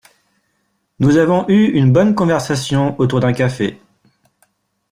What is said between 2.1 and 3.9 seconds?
conversation autour d'un café.